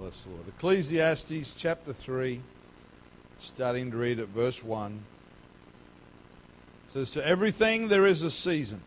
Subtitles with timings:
[0.00, 0.48] Bless the Lord.
[0.48, 2.40] Ecclesiastes chapter 3,
[3.38, 5.04] starting to read at verse 1.
[6.86, 8.80] It says, To everything there is a season,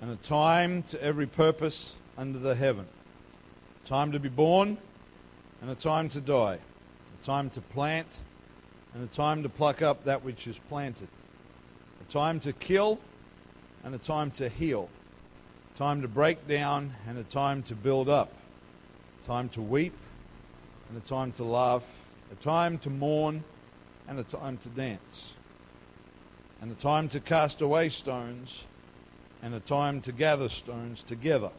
[0.00, 2.86] and a time to every purpose under the heaven.
[3.84, 4.78] A time to be born,
[5.60, 6.60] and a time to die.
[7.20, 8.20] A time to plant,
[8.94, 11.08] and a time to pluck up that which is planted.
[12.08, 13.00] A time to kill,
[13.82, 14.88] and a time to heal.
[15.74, 18.32] A time to break down, and a time to build up
[19.26, 19.94] time to weep
[20.88, 21.88] and a time to laugh,
[22.32, 23.44] a time to mourn
[24.08, 25.34] and a time to dance,
[26.60, 28.64] and a time to cast away stones
[29.42, 31.50] and a time to gather stones together,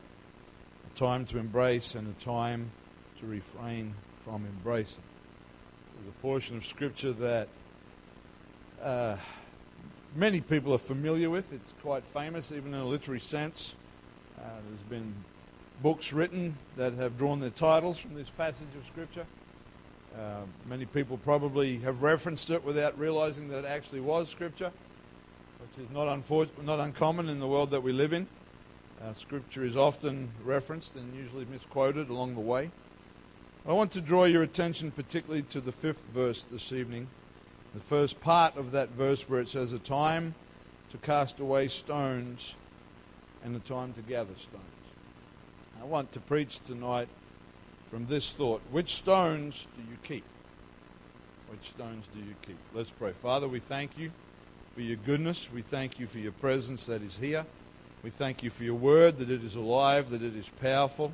[0.94, 2.72] a time to embrace and a time
[3.20, 3.94] to refrain
[4.24, 5.04] from embracing.
[5.96, 7.48] There's a portion of Scripture that
[8.82, 9.18] uh,
[10.16, 11.54] many people are familiar with.
[11.54, 13.76] It's quite famous, even in a literary sense.
[14.38, 15.14] Uh, there's been
[15.82, 19.26] books written that have drawn their titles from this passage of Scripture.
[20.18, 24.72] Uh, many people probably have referenced it without realizing that it actually was Scripture,
[25.60, 28.28] which is not, unfor- not uncommon in the world that we live in.
[29.04, 32.72] Uh, scripture is often referenced and usually misquoted along the way.
[33.68, 37.08] I want to draw your attention particularly to the fifth verse this evening,
[37.74, 40.36] the first part of that verse where it says, A time
[40.92, 42.56] to cast away stones
[43.44, 44.73] and a time to gather stones.
[45.84, 47.10] I want to preach tonight
[47.92, 50.24] from this thought Which stones do you keep?
[51.50, 52.58] Which stones do you keep?
[52.74, 53.12] Let's pray.
[53.12, 54.14] Father, we thank you
[54.76, 55.50] for your goodness.
[55.54, 57.46] We thank you for your presence that is here.
[58.02, 61.12] We thank you for your word, that it is alive, that it is powerful.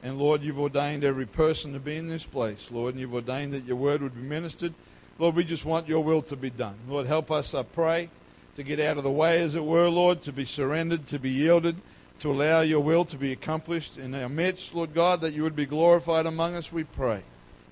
[0.00, 3.52] And Lord, you've ordained every person to be in this place, Lord, and you've ordained
[3.52, 4.74] that your word would be ministered.
[5.18, 6.76] Lord, we just want your will to be done.
[6.88, 8.10] Lord, help us, I pray,
[8.54, 11.30] to get out of the way, as it were, Lord, to be surrendered, to be
[11.30, 11.74] yielded
[12.20, 15.56] to allow your will to be accomplished in our midst, Lord God, that you would
[15.56, 17.22] be glorified among us, we pray.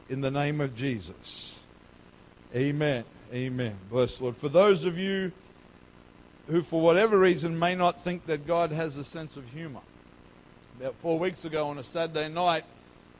[0.08, 1.54] In the name of Jesus.
[2.54, 3.04] Amen.
[3.32, 3.76] Amen.
[3.88, 4.36] Bless Lord.
[4.36, 5.32] For those of you
[6.48, 9.80] who, for whatever reason, may not think that God has a sense of humor,
[10.78, 12.64] about four weeks ago on a Saturday night,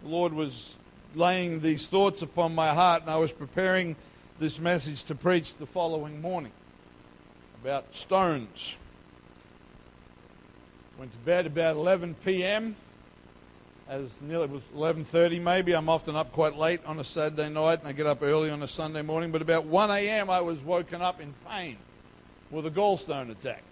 [0.02, 0.76] the Lord was
[1.14, 3.97] laying these thoughts upon my heart, and I was preparing
[4.38, 6.52] this message to preach the following morning
[7.62, 8.74] about stones.
[10.98, 12.76] Went to bed about 11 p.m.
[13.88, 15.72] As nearly was 11:30 maybe.
[15.72, 18.62] I'm often up quite late on a Saturday night, and I get up early on
[18.62, 19.32] a Sunday morning.
[19.32, 20.30] But about 1 a.m.
[20.30, 21.76] I was woken up in pain
[22.50, 23.62] with a gallstone attack.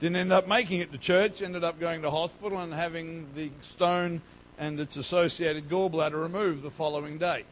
[0.00, 1.40] Didn't end up making it to church.
[1.40, 4.20] Ended up going to hospital and having the stone
[4.58, 7.44] and its associated gallbladder removed the following day.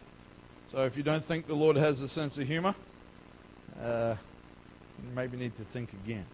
[0.71, 2.75] So if you don't think the Lord has a sense of humor,
[3.81, 4.17] uh,
[5.03, 6.27] you maybe need to think again.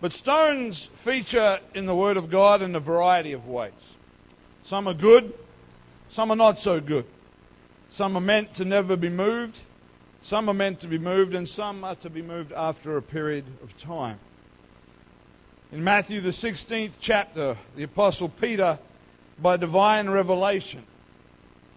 [0.00, 3.72] But stones feature in the Word of God in a variety of ways.
[4.62, 5.34] Some are good,
[6.08, 7.04] some are not so good.
[7.90, 9.60] Some are meant to never be moved,
[10.20, 13.44] some are meant to be moved, and some are to be moved after a period
[13.62, 14.18] of time.
[15.72, 18.78] In Matthew, the 16th chapter, the Apostle Peter,
[19.40, 20.84] by divine revelation,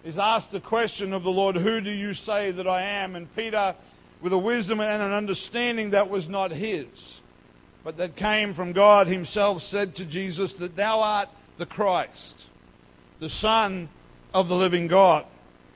[0.03, 3.15] is asked the question of the Lord, Who do you say that I am?
[3.15, 3.73] And Peter,
[4.21, 7.20] with a wisdom and an understanding that was not his,
[7.83, 12.45] but that came from God Himself, said to Jesus that thou art the Christ,
[13.19, 13.89] the Son
[14.33, 15.25] of the living God.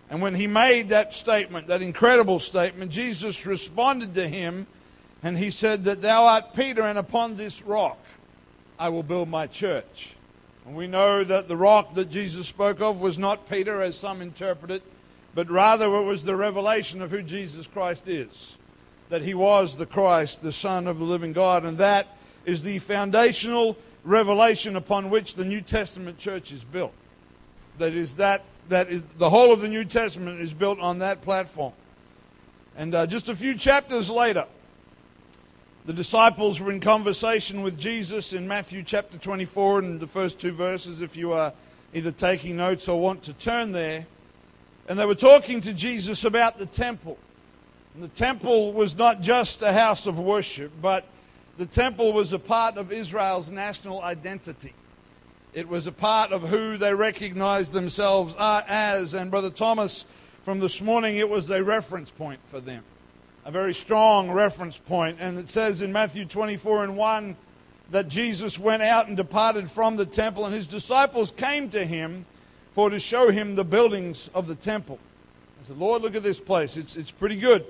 [0.09, 4.67] And when he made that statement, that incredible statement, Jesus responded to him
[5.23, 7.97] and he said that thou art Peter, and upon this rock
[8.77, 10.13] I will build my church.
[10.65, 14.21] And we know that the rock that Jesus spoke of was not Peter, as some
[14.21, 14.83] interpret it,
[15.33, 18.57] but rather it was the revelation of who Jesus Christ is
[19.09, 21.65] that he was the Christ, the Son of the living God.
[21.65, 22.07] And that
[22.45, 26.93] is the foundational revelation upon which the New Testament church is built.
[27.77, 31.21] That is that that is the whole of the New Testament is built on that
[31.21, 31.73] platform.
[32.75, 34.45] And uh, just a few chapters later,
[35.85, 40.51] the disciples were in conversation with Jesus in Matthew chapter 24 and the first two
[40.51, 41.53] verses, if you are
[41.93, 44.07] either taking notes or want to turn there.
[44.89, 47.17] And they were talking to Jesus about the temple.
[47.95, 51.05] And the temple was not just a house of worship, but
[51.57, 54.73] the temple was a part of Israel's national identity.
[55.53, 59.13] It was a part of who they recognized themselves as.
[59.13, 60.05] And Brother Thomas,
[60.43, 62.83] from this morning, it was a reference point for them.
[63.45, 65.19] A very strong reference point.
[65.21, 67.37] And it says in Matthew 24 and 1
[67.91, 72.25] that Jesus went out and departed from the temple, and his disciples came to him
[72.73, 74.99] for to show him the buildings of the temple.
[75.61, 76.75] I said, Lord, look at this place.
[76.75, 77.65] It's, it's pretty good.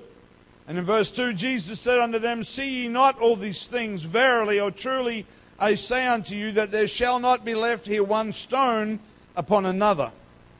[0.68, 4.02] And in verse 2, Jesus said unto them, See ye not all these things?
[4.02, 5.26] Verily or truly
[5.58, 9.00] I say unto you that there shall not be left here one stone
[9.36, 10.12] upon another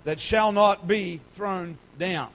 [0.05, 2.29] that shall not be thrown down.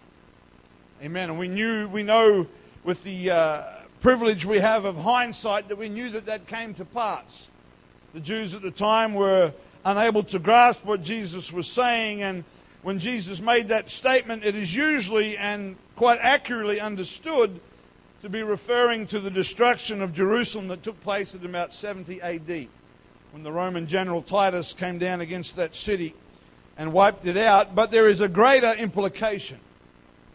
[1.01, 1.29] Amen.
[1.29, 2.45] And we knew, we know
[2.83, 3.63] with the uh,
[4.01, 7.47] privilege we have of hindsight that we knew that that came to pass.
[8.13, 9.53] The Jews at the time were
[9.85, 12.43] unable to grasp what Jesus was saying, and
[12.83, 17.59] when Jesus made that statement, it is usually and quite accurately understood
[18.21, 22.67] to be referring to the destruction of Jerusalem that took place at about 70 AD,
[23.31, 26.15] when the Roman general Titus came down against that city
[26.77, 27.75] and wiped it out.
[27.75, 29.59] But there is a greater implication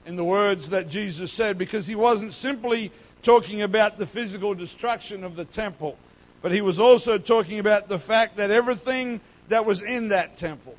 [0.05, 5.25] in the words that Jesus said because he wasn't simply talking about the physical destruction
[5.25, 5.97] of the temple,
[6.43, 10.77] but he was also talking about the fact that everything that was in that temple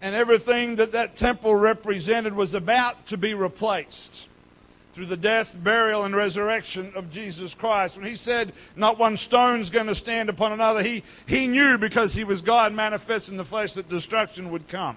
[0.00, 4.28] and everything that that temple represented was about to be replaced
[4.92, 7.96] through the death, burial, and resurrection of Jesus Christ.
[7.96, 12.14] When he said, Not one stone's going to stand upon another, he, he knew because
[12.14, 14.96] he was God manifest in the flesh that destruction would come.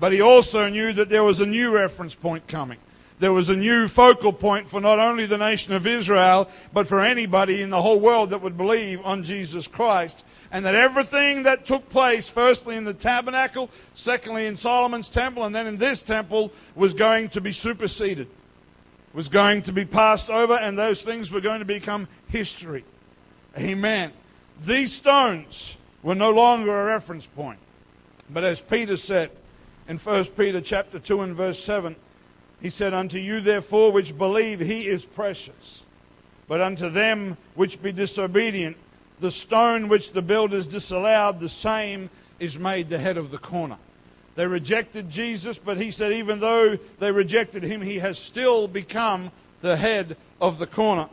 [0.00, 2.78] But he also knew that there was a new reference point coming.
[3.20, 7.00] There was a new focal point for not only the nation of Israel, but for
[7.00, 10.24] anybody in the whole world that would believe on Jesus Christ
[10.54, 15.52] and that everything that took place, firstly in the tabernacle, secondly in Solomon's temple, and
[15.52, 18.28] then in this temple, was going to be superseded,
[19.12, 22.84] was going to be passed over, and those things were going to become history.
[23.58, 24.12] Amen.
[24.64, 27.58] These stones were no longer a reference point.
[28.30, 29.32] But as Peter said
[29.88, 31.96] in 1 Peter chapter 2 and verse 7,
[32.60, 35.82] he said, Unto you therefore which believe he is precious.
[36.46, 38.76] But unto them which be disobedient,
[39.20, 43.78] the stone which the builders disallowed, the same is made the head of the corner.
[44.34, 49.30] They rejected Jesus, but he said, even though they rejected him, he has still become
[49.60, 51.08] the head of the corner.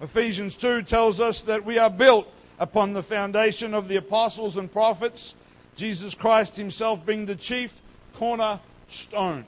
[0.00, 2.28] Ephesians 2 tells us that we are built
[2.58, 5.34] upon the foundation of the apostles and prophets,
[5.76, 7.80] Jesus Christ himself being the chief
[8.14, 9.44] cornerstone.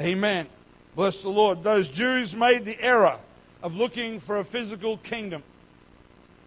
[0.00, 0.46] Amen.
[0.94, 1.62] Bless the Lord.
[1.62, 3.18] Those Jews made the error
[3.62, 5.42] of looking for a physical kingdom.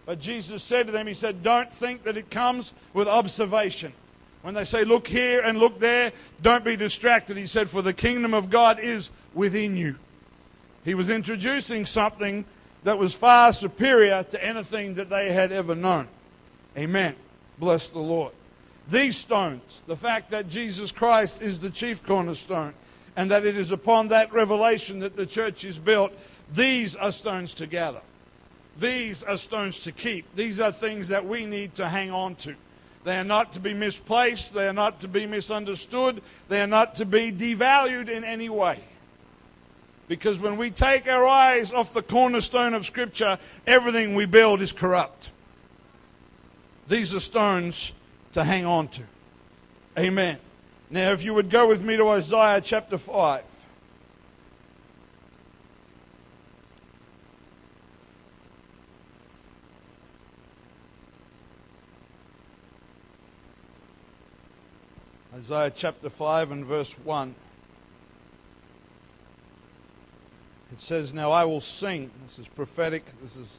[0.10, 3.94] But Jesus said to them, He said, Don't think that it comes with observation.
[4.42, 7.38] When they say, Look here and look there, don't be distracted.
[7.38, 9.98] He said, For the kingdom of God is within you.
[10.84, 12.46] He was introducing something
[12.86, 16.08] that was far superior to anything that they had ever known.
[16.76, 17.16] Amen.
[17.60, 18.34] Bless the Lord.
[18.90, 22.74] These stones, the fact that Jesus Christ is the chief cornerstone,
[23.16, 26.12] and that it is upon that revelation that the church is built,
[26.52, 28.02] these are stones to gather.
[28.80, 30.26] These are stones to keep.
[30.36, 32.56] These are things that we need to hang on to.
[33.04, 34.54] They are not to be misplaced.
[34.54, 36.22] They are not to be misunderstood.
[36.48, 38.80] They are not to be devalued in any way.
[40.08, 43.38] Because when we take our eyes off the cornerstone of Scripture,
[43.68, 45.30] everything we build is corrupt.
[46.88, 47.94] These are stones
[48.34, 49.04] to hang on to.
[49.98, 50.40] Amen.
[50.90, 53.44] Now, if you would go with me to Isaiah chapter 5.
[65.40, 67.34] Isaiah chapter 5 and verse 1.
[70.74, 72.12] It says, Now I will sing.
[72.26, 73.06] This is prophetic.
[73.22, 73.58] This is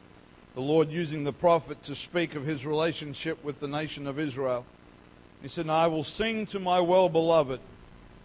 [0.55, 4.67] the Lord using the prophet to speak of his relationship with the nation of Israel.
[5.41, 7.61] He said, Now I will sing to my well beloved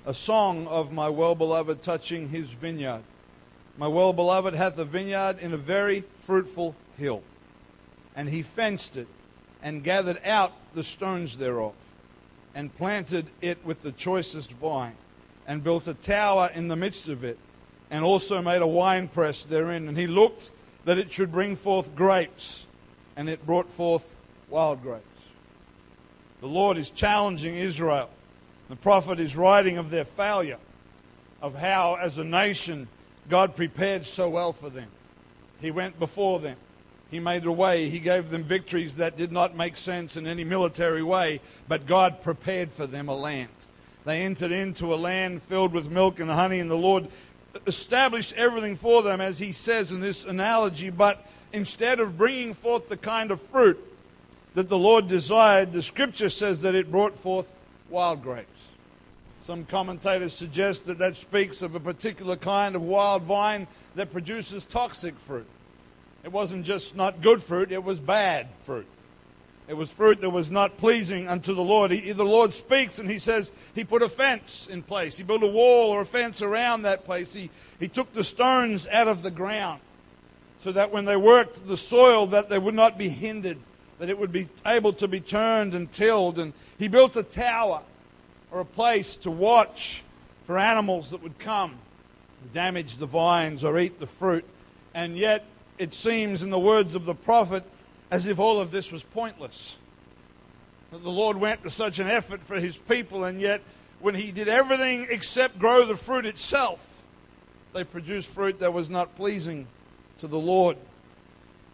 [0.06, 3.04] a song of my well beloved touching his vineyard.
[3.78, 7.24] My well beloved hath a vineyard in a very fruitful hill,
[8.18, 9.08] and he fenced it
[9.64, 11.85] and gathered out the stones thereof
[12.56, 14.96] and planted it with the choicest vine,
[15.46, 17.38] and built a tower in the midst of it,
[17.92, 19.88] and also made a winepress therein.
[19.88, 20.52] And he looked
[20.86, 22.66] that it should bring forth grapes,
[23.16, 24.04] and it brought forth
[24.50, 25.06] wild grapes.
[26.40, 28.10] The Lord is challenging Israel.
[28.70, 30.58] The prophet is writing of their failure,
[31.42, 32.88] of how, as a nation,
[33.30, 34.88] God prepared so well for them.
[35.60, 36.58] He went before them.
[37.12, 37.90] He made a way.
[37.90, 42.22] He gave them victories that did not make sense in any military way, but God
[42.22, 43.50] prepared for them a land.
[44.06, 47.08] They entered into a land filled with milk and honey, and the Lord
[47.66, 50.90] established everything for them, as He says in this analogy.
[50.90, 53.80] But instead of bringing forth the kind of fruit
[54.56, 57.52] that the Lord desired, the scripture says that it brought forth
[57.90, 58.50] wild grapes.
[59.44, 64.66] Some commentators suggest that that speaks of a particular kind of wild vine that produces
[64.66, 65.48] toxic fruit.
[66.26, 68.88] It wasn't just not good fruit, it was bad fruit.
[69.68, 71.92] It was fruit that was not pleasing unto the Lord.
[71.92, 75.18] He, the Lord speaks and he says he put a fence in place.
[75.18, 77.32] He built a wall or a fence around that place.
[77.32, 79.82] He, he took the stones out of the ground
[80.62, 83.58] so that when they worked the soil that they would not be hindered,
[84.00, 86.40] that it would be able to be turned and tilled.
[86.40, 87.84] And he built a tower
[88.50, 90.04] or a place to watch
[90.48, 91.76] for animals that would come
[92.42, 94.46] and damage the vines or eat the fruit.
[94.96, 95.46] And yet,
[95.78, 97.64] it seems, in the words of the prophet,
[98.12, 99.78] as if all of this was pointless.
[100.92, 103.62] That the Lord went to such an effort for his people, and yet,
[104.00, 107.04] when he did everything except grow the fruit itself,
[107.74, 109.68] they produced fruit that was not pleasing
[110.20, 110.78] to the Lord.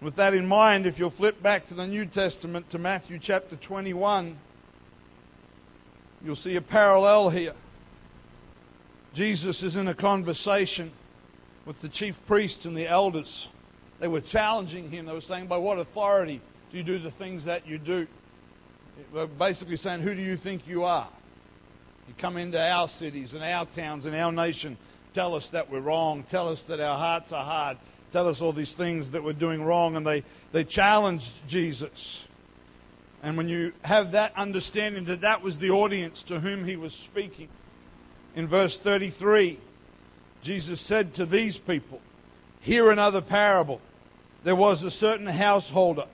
[0.01, 3.55] With that in mind, if you'll flip back to the New Testament to Matthew chapter
[3.55, 4.35] 21,
[6.23, 7.53] you'll see a parallel here.
[9.13, 10.91] Jesus is in a conversation
[11.65, 13.47] with the chief priests and the elders.
[14.01, 15.05] They were challenging him.
[15.05, 16.41] They were saying, By what authority
[16.71, 18.07] do you do the things that you do?
[18.97, 21.07] They were basically saying, Who do you think you are?
[22.07, 24.75] You come into our cities and our towns and our nation,
[25.13, 27.77] tell us that we're wrong, tell us that our hearts are hard,
[28.11, 29.95] tell us all these things that we're doing wrong.
[29.95, 32.25] And they, they challenged Jesus.
[33.21, 36.95] And when you have that understanding that that was the audience to whom he was
[36.95, 37.49] speaking,
[38.35, 39.59] in verse 33,
[40.41, 42.01] Jesus said to these people,
[42.61, 43.79] Hear another parable.
[44.43, 46.05] There was a certain householder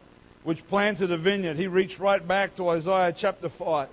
[0.44, 1.58] which planted a vineyard.
[1.58, 3.88] He reached right back to Isaiah chapter 5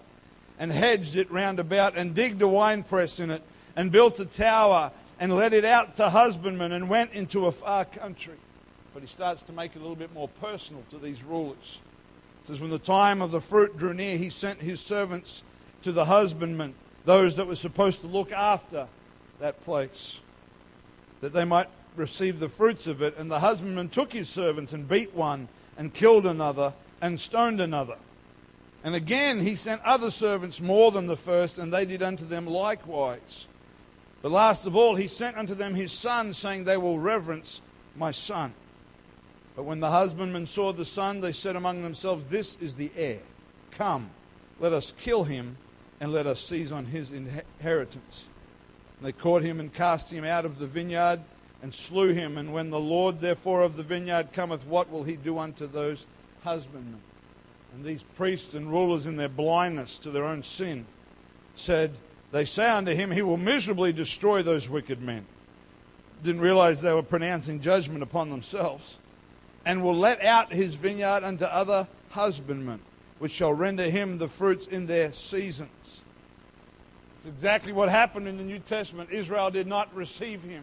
[0.59, 3.43] and hedged it round about and digged a winepress in it
[3.76, 7.85] and built a tower and let it out to husbandmen and went into a far
[7.85, 8.35] country.
[8.93, 11.81] But he starts to make it a little bit more personal to these rulers.
[12.43, 15.43] It says, When the time of the fruit drew near, he sent his servants
[15.83, 16.75] to the husbandmen,
[17.05, 18.87] those that were supposed to look after
[19.41, 20.21] that place,
[21.21, 23.17] that they might receive the fruits of it.
[23.17, 27.97] And the husbandman took his servants and beat one and killed another and stoned another.
[28.83, 32.47] And again he sent other servants more than the first, and they did unto them
[32.47, 33.47] likewise.
[34.25, 37.61] But last of all, he sent unto them his son, saying, They will reverence
[37.95, 38.55] my son.
[39.55, 43.21] But when the husbandmen saw the son, they said among themselves, This is the heir.
[43.71, 44.09] Come,
[44.61, 45.59] let us kill him,
[46.01, 48.25] and let us seize on his inheritance.
[48.97, 51.21] And they caught him and cast him out of the vineyard
[51.64, 52.37] and slew him.
[52.37, 56.04] And when the Lord, therefore, of the vineyard cometh, what will he do unto those
[56.42, 57.00] husbandmen?
[57.73, 60.85] And these priests and rulers, in their blindness to their own sin,
[61.56, 61.92] said,
[62.33, 65.25] they say unto him, He will miserably destroy those wicked men.
[66.23, 68.99] Didn't realize they were pronouncing judgment upon themselves.
[69.64, 72.80] And will let out his vineyard unto other husbandmen,
[73.21, 76.02] which shall render him the fruits in their seasons.
[77.16, 79.09] It's exactly what happened in the New Testament.
[79.11, 80.62] Israel did not receive him.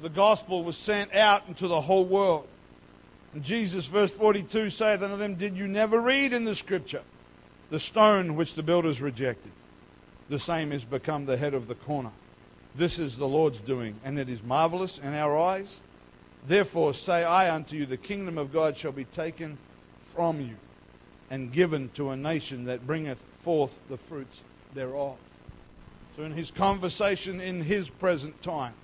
[0.00, 2.46] The gospel was sent out into the whole world.
[3.34, 7.02] And Jesus, verse 42, saith unto them, Did you never read in the scripture
[7.70, 9.52] the stone which the builders rejected?
[10.28, 12.10] the same is become the head of the corner.
[12.74, 15.80] This is the Lord's doing, and it is marvelous in our eyes.
[16.46, 19.58] Therefore say I unto you, the kingdom of God shall be taken
[20.00, 20.56] from you
[21.30, 24.42] and given to a nation that bringeth forth the fruits
[24.74, 25.16] thereof.
[26.16, 28.74] So, in his conversation in his present time,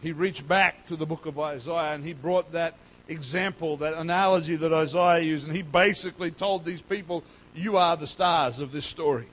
[0.00, 2.74] he reached back to the book of Isaiah and he brought that
[3.08, 7.24] example, that analogy that Isaiah used, and he basically told these people,
[7.54, 9.26] You are the stars of this story.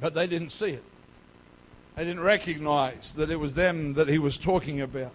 [0.00, 0.84] But they didn't see it.
[1.96, 5.12] They didn't recognize that it was them that he was talking about.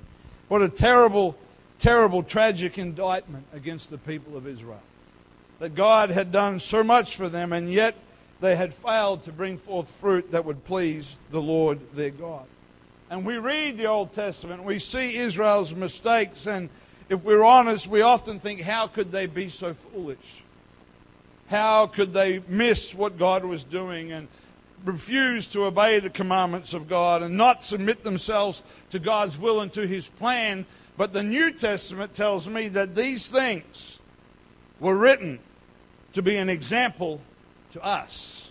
[0.48, 1.36] What a terrible,
[1.80, 4.82] terrible, tragic indictment against the people of Israel.
[5.60, 7.96] That God had done so much for them, and yet
[8.42, 12.46] they had failed to bring forth fruit that would please the Lord their God.
[13.10, 16.70] And we read the Old Testament, we see Israel's mistakes, and
[17.08, 20.44] if we're honest, we often think, how could they be so foolish?
[21.48, 24.12] How could they miss what God was doing?
[24.12, 24.28] And
[24.84, 29.72] refuse to obey the commandments of God and not submit themselves to God's will and
[29.74, 30.66] to His plan.
[30.98, 34.00] But the New Testament tells me that these things
[34.80, 35.40] were written
[36.14, 37.22] to be an example
[37.74, 38.50] to us.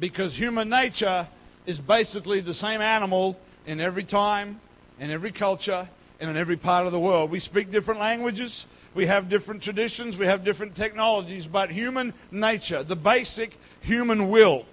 [0.00, 1.28] Because human nature
[1.68, 4.58] is basically the same animal in every time,
[4.98, 5.86] in every culture,
[6.18, 7.30] and in every part of the world.
[7.30, 12.82] We speak different languages, we have different traditions, we have different technologies, but human nature,
[12.82, 14.64] the basic human will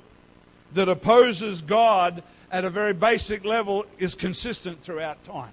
[0.72, 5.52] that opposes God at a very basic level, is consistent throughout time.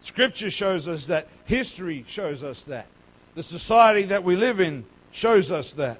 [0.00, 2.86] Scripture shows us that, history shows us that,
[3.34, 5.98] the society that we live in shows us that.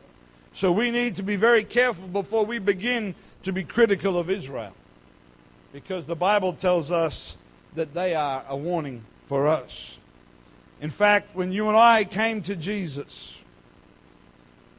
[0.54, 4.72] So we need to be very careful before we begin to be critical of Israel.
[5.72, 7.36] Because the Bible tells us
[7.74, 9.98] that they are a warning for us.
[10.80, 13.38] In fact, when you and I came to Jesus,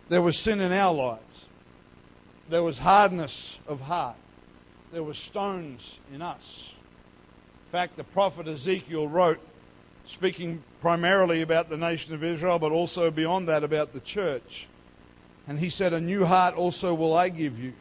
[0.09, 1.45] there was sin in our lives.
[2.49, 4.17] There was hardness of heart.
[4.91, 6.69] There were stones in us.
[7.65, 9.39] In fact, the prophet Ezekiel wrote,
[10.05, 14.67] speaking primarily about the nation of Israel, but also beyond that about the church.
[15.47, 17.73] And he said, A new heart also will I give you,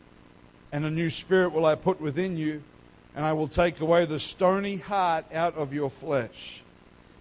[0.73, 2.62] and a new spirit will I put within you,
[3.14, 6.62] and I will take away the stony heart out of your flesh.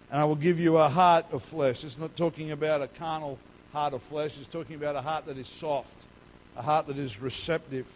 [0.09, 1.83] And I will give you a heart of flesh.
[1.83, 3.37] It's not talking about a carnal
[3.73, 6.05] heart of flesh, it's talking about a heart that is soft,
[6.57, 7.87] a heart that is receptive.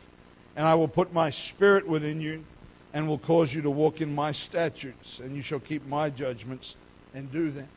[0.55, 2.45] And I will put my spirit within you,
[2.93, 6.75] and will cause you to walk in my statutes, and you shall keep my judgments
[7.13, 7.67] and do them.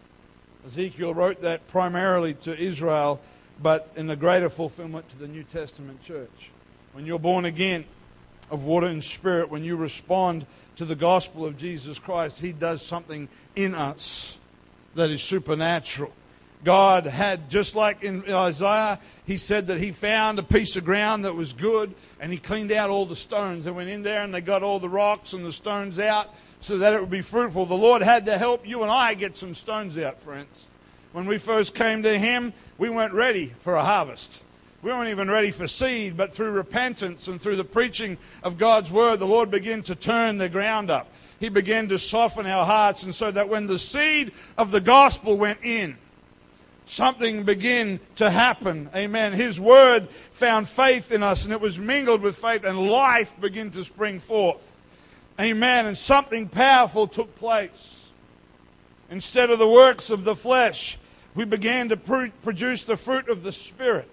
[0.65, 3.21] Ezekiel wrote that primarily to Israel
[3.63, 6.51] but in the greater fulfillment to the New Testament church.
[6.99, 7.85] When you're born again
[8.51, 12.85] of water and spirit, when you respond to the gospel of Jesus Christ, He does
[12.85, 14.37] something in us
[14.97, 16.11] that is supernatural.
[16.65, 21.25] God had, just like in Isaiah, He said that He found a piece of ground
[21.25, 23.65] that was good and He cleaned out all the stones.
[23.65, 26.79] They went in there and they got all the rocks and the stones out so
[26.79, 27.67] that it would be fruitful.
[27.67, 30.67] The Lord had to help you and I get some stones out, friends.
[31.13, 34.43] When we first came to Him, we weren't ready for a harvest.
[34.81, 38.93] We weren't even ready for seed, but through repentance and through the preaching of God's
[38.93, 41.11] Word, the Lord began to turn the ground up.
[41.41, 45.37] He began to soften our hearts, and so that when the seed of the gospel
[45.37, 45.97] went in,
[46.87, 48.89] something began to happen.
[48.95, 49.33] Amen.
[49.33, 53.73] His Word found faith in us, and it was mingled with faith, and life began
[53.73, 54.65] to spring forth.
[55.41, 55.87] Amen.
[55.87, 58.07] And something powerful took place.
[59.11, 60.99] Instead of the works of the flesh,
[61.35, 64.09] we began to pr- produce the fruit of the Spirit.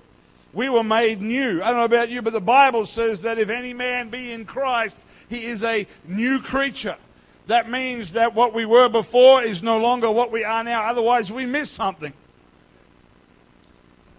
[0.56, 1.62] We were made new.
[1.62, 4.46] I don't know about you, but the Bible says that if any man be in
[4.46, 6.96] Christ, he is a new creature.
[7.48, 10.86] That means that what we were before is no longer what we are now.
[10.86, 12.14] Otherwise, we miss something.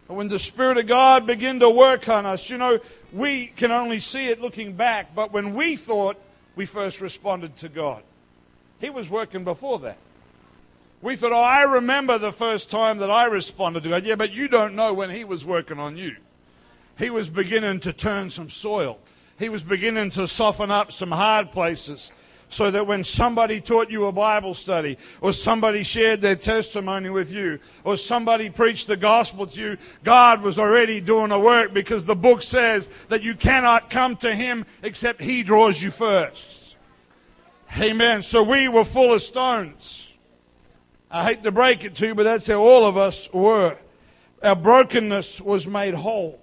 [0.06, 2.80] But when the Spirit of God began to work on us, you know,
[3.14, 5.14] we can only see it looking back.
[5.14, 6.20] But when we thought
[6.54, 8.02] we first responded to God,
[8.78, 9.96] He was working before that.
[11.00, 14.04] We thought, oh, I remember the first time that I responded to God.
[14.04, 16.16] Yeah, but you don't know when He was working on you.
[16.98, 18.98] He was beginning to turn some soil.
[19.38, 22.10] He was beginning to soften up some hard places
[22.48, 27.30] so that when somebody taught you a Bible study, or somebody shared their testimony with
[27.30, 32.06] you, or somebody preached the gospel to you, God was already doing a work because
[32.06, 36.76] the book says that you cannot come to Him except He draws you first.
[37.78, 38.22] Amen.
[38.22, 40.12] So we were full of stones.
[41.10, 43.76] I hate to break it to you, but that's how all of us were.
[44.42, 46.40] Our brokenness was made whole.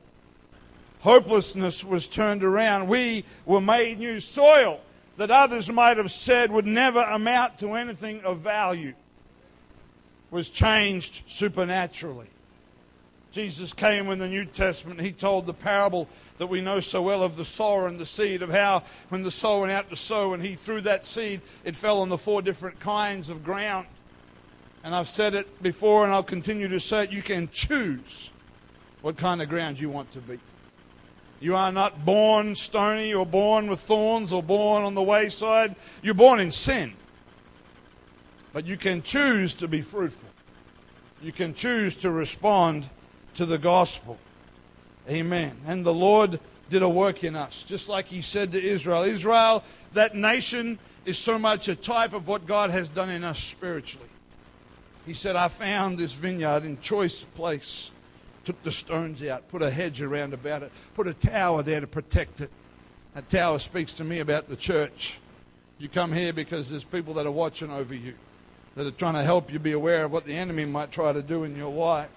[1.03, 2.87] Hopelessness was turned around.
[2.87, 4.79] We were made new soil
[5.17, 8.93] that others might have said would never amount to anything of value.
[10.31, 12.29] Was changed supernaturally.
[13.33, 15.01] Jesus came in the New Testament.
[15.01, 18.41] He told the parable that we know so well of the sower and the seed,
[18.41, 21.75] of how when the sower went out to sow and he threw that seed, it
[21.75, 23.87] fell on the four different kinds of ground.
[24.85, 27.11] And I've said it before and I'll continue to say it.
[27.11, 28.29] You can choose
[29.01, 30.39] what kind of ground you want to be.
[31.43, 35.75] You are not born stony or born with thorns or born on the wayside.
[36.01, 36.93] You're born in sin.
[38.53, 40.29] But you can choose to be fruitful.
[41.21, 42.88] You can choose to respond
[43.34, 44.19] to the gospel.
[45.10, 45.58] Amen.
[45.67, 49.03] And the Lord did a work in us, just like He said to Israel.
[49.03, 53.43] Israel, that nation, is so much a type of what God has done in us
[53.43, 54.08] spiritually.
[55.06, 57.91] He said, I found this vineyard in choice place.
[58.45, 61.88] Took the stones out, put a hedge around about it, put a tower there to
[61.88, 62.49] protect it.
[63.13, 65.17] That tower speaks to me about the church.
[65.77, 68.15] You come here because there's people that are watching over you,
[68.75, 71.21] that are trying to help you be aware of what the enemy might try to
[71.21, 72.10] do in your life.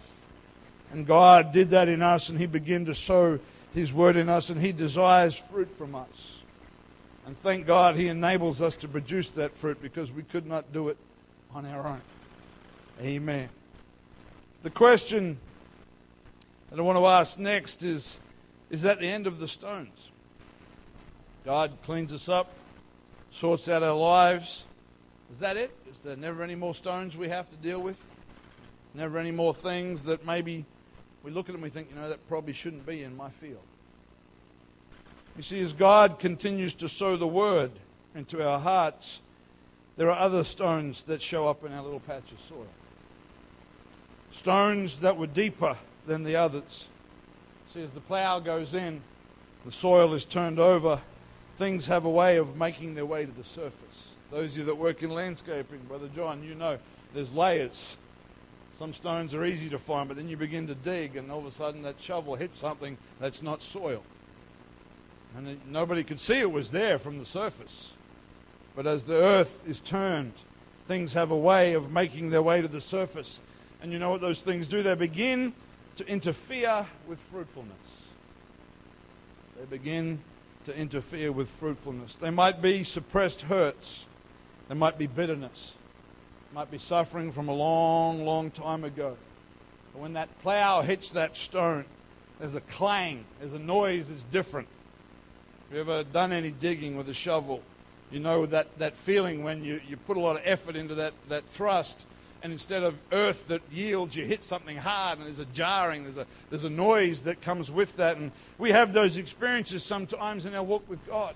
[0.93, 3.39] And God did that in us, and He began to sow
[3.75, 6.37] His word in us, and He desires fruit from us.
[7.27, 10.89] And thank God He enables us to produce that fruit because we could not do
[10.89, 10.97] it
[11.55, 12.01] on our own.
[13.01, 13.49] Amen.
[14.63, 15.39] The question
[16.71, 18.17] that I want to ask next is
[18.71, 20.11] Is that the end of the stones?
[21.45, 22.51] God cleans us up,
[23.31, 24.65] sorts out our lives.
[25.31, 25.73] Is that it?
[25.91, 27.97] Is there never any more stones we have to deal with?
[28.95, 30.65] Never any more things that maybe
[31.23, 33.31] we look at them and we think, you know, that probably shouldn't be in my
[33.31, 33.63] field.
[35.37, 37.71] You see, as God continues to sow the word
[38.15, 39.21] into our hearts,
[39.97, 42.67] there are other stones that show up in our little patch of soil
[44.37, 46.89] stones that were deeper than the others.
[47.73, 49.03] See, as the plow goes in,
[49.65, 51.01] the soil is turned over,
[51.59, 54.09] things have a way of making their way to the surface.
[54.31, 56.79] Those of you that work in landscaping, Brother John, you know
[57.15, 57.97] there's layers.
[58.79, 61.47] Some stones are easy to find, but then you begin to dig, and all of
[61.47, 64.03] a sudden that shovel hits something that's not soil.
[65.37, 67.93] And it, nobody could see it was there from the surface.
[68.75, 70.35] But as the earth is turned,
[70.87, 73.41] things have a way of making their way to the surface.
[73.83, 74.83] And you know what those things do?
[74.83, 75.55] They begin
[75.97, 77.77] to interfere with fruitfulness.
[79.59, 80.21] They begin
[80.67, 82.17] to interfere with fruitfulness.
[82.17, 84.05] There might be suppressed hurts.
[84.69, 85.73] There might be bitterness.
[86.53, 89.17] Might be suffering from a long, long time ago.
[89.93, 91.85] But when that plow hits that stone,
[92.39, 94.69] there's a clang, there's a noise that's different.
[95.69, 97.63] Have you ever done any digging with a shovel?
[98.11, 101.15] You know that, that feeling when you, you put a lot of effort into that,
[101.29, 102.07] that thrust,
[102.43, 106.19] and instead of earth that yields, you hit something hard, and there's a jarring, there's
[106.19, 108.17] a, there's a noise that comes with that.
[108.17, 111.35] And we have those experiences sometimes in our walk with God.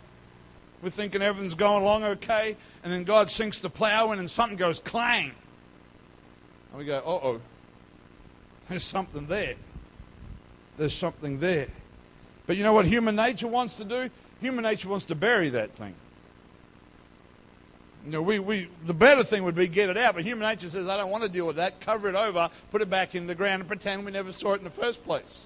[0.83, 4.57] We're thinking everything's going along okay, and then God sinks the plow in, and something
[4.57, 5.33] goes clang.
[6.71, 7.41] And we go, uh oh,
[8.69, 9.55] there's something there.
[10.79, 11.69] There's something there.
[12.47, 14.11] But you know what human nature wants to do?
[14.41, 15.95] Human nature wants to bury that thing.
[18.05, 20.71] You know, we, we, the better thing would be get it out, but human nature
[20.71, 21.81] says, I don't want to deal with that.
[21.81, 24.59] Cover it over, put it back in the ground, and pretend we never saw it
[24.59, 25.41] in the first place.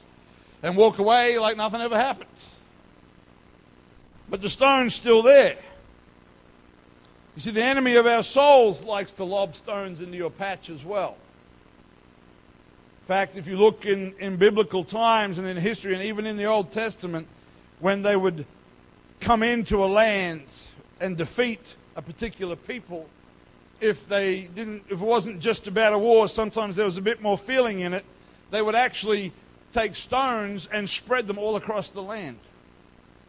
[0.63, 2.31] And walk away like nothing ever happened.
[4.29, 5.59] But the stone's still there.
[7.35, 10.85] You see, the enemy of our souls likes to lob stones into your patch as
[10.85, 11.17] well.
[13.03, 16.37] In fact, if you look in, in biblical times and in history and even in
[16.37, 17.27] the Old Testament,
[17.81, 18.47] when they would
[19.21, 20.45] come into a land
[21.01, 23.09] and defeat a particular people,
[23.81, 27.21] if they didn't, if it wasn't just about a war, sometimes there was a bit
[27.23, 28.05] more feeling in it.
[28.51, 29.33] They would actually
[29.73, 32.39] take stones and spread them all across the land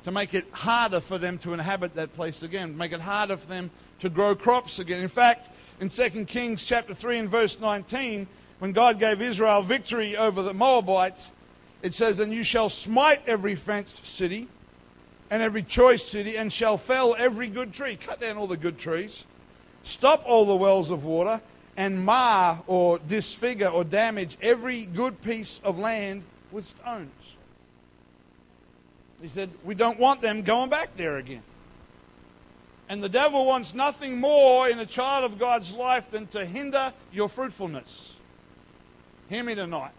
[0.04, 3.48] to make it harder for them to inhabit that place again, make it harder for
[3.48, 5.00] them to grow crops again.
[5.00, 5.50] In fact,
[5.80, 8.28] in 2 Kings chapter 3 and verse 19,
[8.60, 11.28] when God gave Israel victory over the Moabites,
[11.82, 14.48] it says, And you shall smite every fenced city
[15.30, 17.96] and every choice city, and shall fell every good tree.
[17.96, 19.26] Cut down all the good trees.
[19.84, 21.42] Stop all the wells of water,
[21.78, 27.12] and mar or disfigure or damage every good piece of land with stones.
[29.22, 31.44] He said, We don't want them going back there again.
[32.88, 36.94] And the devil wants nothing more in a child of God's life than to hinder
[37.12, 38.14] your fruitfulness.
[39.28, 39.92] Hear me tonight.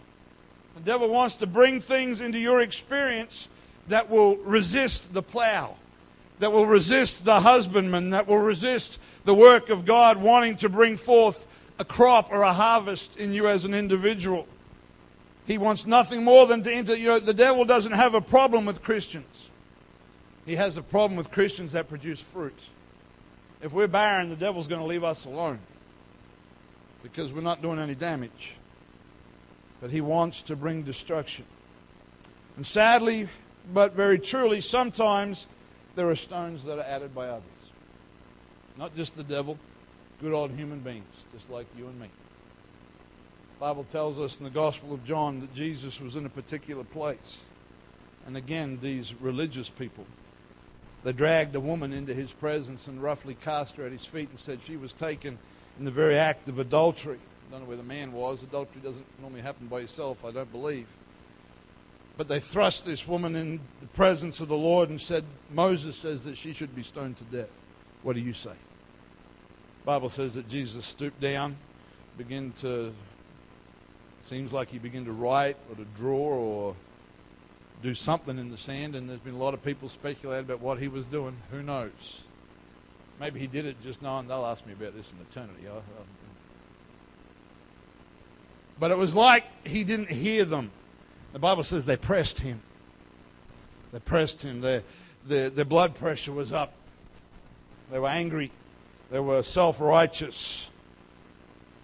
[0.77, 3.49] The devil wants to bring things into your experience
[3.89, 5.77] that will resist the plow,
[6.39, 10.97] that will resist the husbandman, that will resist the work of God wanting to bring
[10.97, 11.47] forth
[11.79, 14.47] a crop or a harvest in you as an individual.
[15.47, 16.97] He wants nothing more than to enter.
[16.97, 19.49] You know, the devil doesn't have a problem with Christians.
[20.45, 22.59] He has a problem with Christians that produce fruit.
[23.63, 25.59] If we're barren, the devil's going to leave us alone
[27.03, 28.55] because we're not doing any damage.
[29.81, 31.45] But he wants to bring destruction.
[32.57, 33.29] And sadly,
[33.73, 35.47] but very truly, sometimes
[35.95, 37.43] there are stones that are added by others.
[38.77, 39.59] Not just the devil,
[40.21, 42.09] good old human beings, just like you and me.
[43.55, 46.85] The Bible tells us in the Gospel of John that Jesus was in a particular
[46.85, 47.45] place.
[48.27, 50.05] And again, these religious people,
[51.05, 54.39] they dragged a woman into his presence and roughly cast her at his feet and
[54.39, 55.39] said she was taken
[55.79, 57.19] in the very act of adultery.
[57.49, 58.43] I don't know where the man was.
[58.43, 60.89] Adultery doesn't normally happen by itself, I don't believe.
[62.17, 66.23] But they thrust this woman in the presence of the Lord and said, Moses says
[66.25, 67.51] that she should be stoned to death.
[68.03, 68.53] What do you say?
[69.85, 71.57] Bible says that Jesus stooped down,
[72.17, 72.93] began to,
[74.23, 76.77] seems like he began to write or to draw or
[77.83, 80.79] do something in the sand, and there's been a lot of people speculate about what
[80.79, 81.37] he was doing.
[81.51, 82.23] Who knows?
[83.21, 85.69] Maybe he did it just knowing they'll ask me about this in eternity.
[88.79, 90.71] But it was like he didn't hear them.
[91.33, 92.61] The Bible says they pressed him.
[93.93, 94.61] They pressed him.
[94.61, 94.83] Their,
[95.27, 96.73] their, their blood pressure was up.
[97.91, 98.51] They were angry.
[99.11, 100.69] They were self righteous.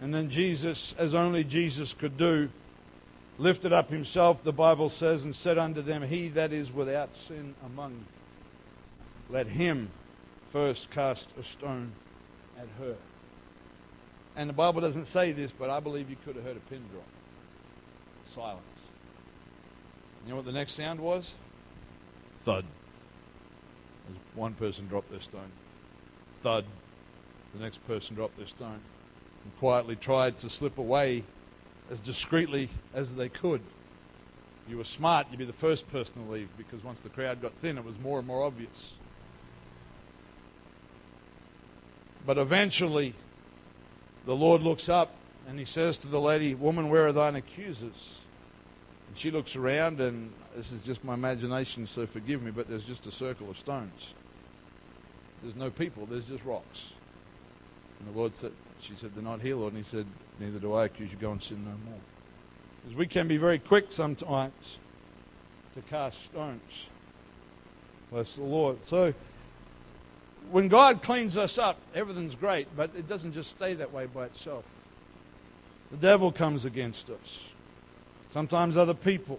[0.00, 2.48] And then Jesus, as only Jesus could do,
[3.38, 7.54] lifted up himself, the Bible says, and said unto them, He that is without sin
[7.64, 8.04] among you,
[9.30, 9.90] let him
[10.48, 11.92] first cast a stone
[12.58, 12.96] at her.
[14.34, 16.82] And the Bible doesn't say this, but I believe you could have heard a pin
[16.90, 17.04] drop.
[18.26, 18.71] Silence.
[20.24, 21.32] You know what the next sound was?
[22.44, 22.64] Thud.
[24.08, 25.50] As one person dropped their stone.
[26.42, 26.64] Thud.
[27.54, 28.80] The next person dropped their stone.
[29.44, 31.24] And quietly tried to slip away
[31.90, 33.60] as discreetly as they could.
[34.68, 37.52] You were smart, you'd be the first person to leave because once the crowd got
[37.54, 38.94] thin, it was more and more obvious.
[42.24, 43.14] But eventually,
[44.24, 45.14] the Lord looks up
[45.48, 48.20] and he says to the lady, Woman, where are thine accusers?
[49.12, 52.86] And she looks around, and this is just my imagination, so forgive me, but there's
[52.86, 54.14] just a circle of stones.
[55.42, 56.92] There's no people, there's just rocks.
[57.98, 59.74] And the Lord said, She said, They're not here, Lord.
[59.74, 60.06] And he said,
[60.40, 61.18] Neither do I accuse you.
[61.18, 62.00] Go and sin no more.
[62.80, 64.78] Because we can be very quick sometimes
[65.74, 66.86] to cast stones.
[68.10, 68.82] Bless the Lord.
[68.82, 69.12] So,
[70.50, 74.24] when God cleans us up, everything's great, but it doesn't just stay that way by
[74.24, 74.64] itself.
[75.90, 77.51] The devil comes against us.
[78.32, 79.38] Sometimes other people.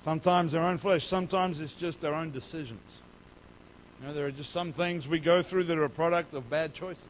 [0.00, 1.06] Sometimes their own flesh.
[1.06, 2.98] Sometimes it's just their own decisions.
[4.00, 6.50] You know, there are just some things we go through that are a product of
[6.50, 7.06] bad choices.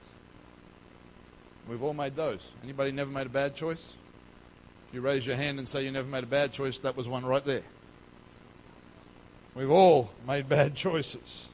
[1.66, 2.46] We've all made those.
[2.62, 3.94] Anybody never made a bad choice?
[4.88, 7.08] If you raise your hand and say you never made a bad choice, that was
[7.08, 7.62] one right there.
[9.54, 11.48] We've all made bad choices.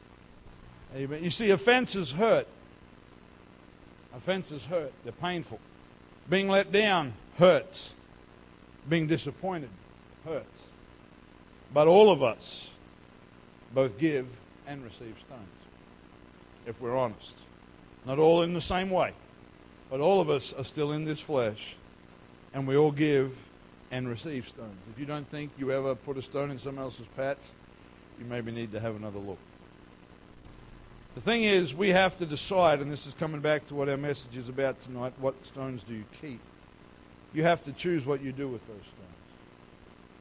[0.96, 1.22] Amen.
[1.22, 2.48] You see, offenses hurt.
[4.16, 4.92] Offenses hurt.
[5.04, 5.60] They're painful.
[6.28, 7.92] Being let down hurts.
[8.88, 9.70] Being disappointed
[10.24, 10.64] hurts.
[11.72, 12.70] But all of us
[13.74, 14.26] both give
[14.66, 15.48] and receive stones,
[16.66, 17.36] if we're honest.
[18.06, 19.12] Not all in the same way,
[19.90, 21.76] but all of us are still in this flesh,
[22.54, 23.36] and we all give
[23.90, 24.78] and receive stones.
[24.90, 27.50] If you don't think you ever put a stone in someone else's path,
[28.18, 29.38] you maybe need to have another look.
[31.14, 33.96] The thing is, we have to decide, and this is coming back to what our
[33.96, 36.40] message is about tonight what stones do you keep?
[37.32, 38.94] You have to choose what you do with those stones.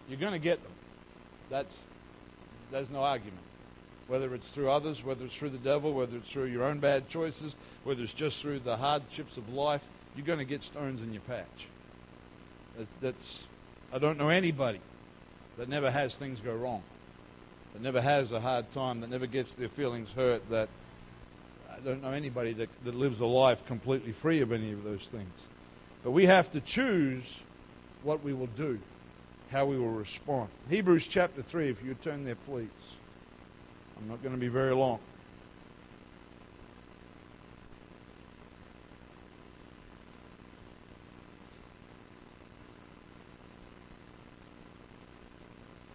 [0.09, 0.71] You're going to get them.
[1.49, 1.77] That's,
[2.71, 3.41] there's no argument.
[4.07, 7.09] Whether it's through others, whether it's through the devil, whether it's through your own bad
[7.09, 11.13] choices, whether it's just through the hardships of life, you're going to get stones in
[11.13, 11.67] your patch.
[13.01, 13.47] That's,
[13.91, 14.79] I don't know anybody
[15.57, 16.83] that never has things go wrong
[17.77, 20.67] that never has a hard time, that never gets their feelings hurt, that
[21.71, 25.07] I don't know anybody that, that lives a life completely free of any of those
[25.07, 25.29] things.
[26.03, 27.39] But we have to choose
[28.03, 28.79] what we will do,
[29.51, 30.49] how we will respond.
[30.69, 32.69] Hebrews chapter 3, if you turn there, please.
[33.97, 34.99] I'm not going to be very long.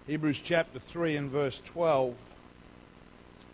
[0.06, 2.14] Hebrews chapter 3 and verse 12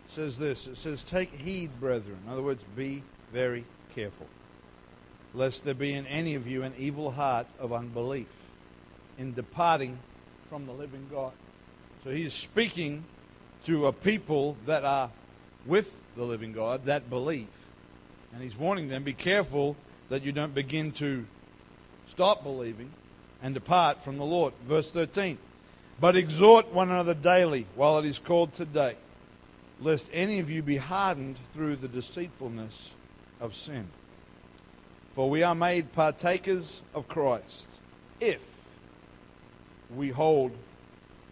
[0.07, 2.17] says this it says, Take heed, brethren.
[2.25, 4.25] In other words, be very careful,
[5.33, 8.49] lest there be in any of you an evil heart of unbelief
[9.17, 9.99] in departing
[10.47, 11.33] from the living God.
[12.03, 13.03] So he's speaking
[13.65, 15.11] to a people that are
[15.65, 17.47] with the living God, that believe.
[18.33, 19.75] And he's warning them be careful
[20.09, 21.25] that you don't begin to
[22.05, 22.91] stop believing
[23.43, 24.53] and depart from the Lord.
[24.67, 25.37] Verse 13.
[25.99, 28.95] But exhort one another daily while it is called today,
[29.81, 32.91] lest any of you be hardened through the deceitfulness
[33.41, 33.87] of sin.
[35.13, 37.69] For we are made partakers of Christ
[38.19, 38.67] if
[39.95, 40.51] we hold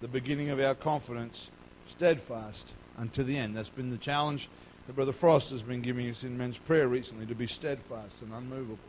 [0.01, 1.49] the beginning of our confidence
[1.87, 3.55] steadfast unto the end.
[3.55, 4.49] That's been the challenge
[4.85, 8.33] that Brother Frost has been giving us in men's prayer recently to be steadfast and
[8.33, 8.79] unmovable.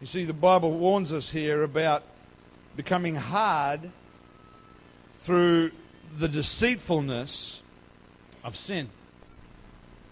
[0.00, 2.02] You see, the Bible warns us here about
[2.76, 3.90] becoming hard
[5.22, 5.70] through
[6.18, 7.60] the deceitfulness
[8.42, 8.88] of sin.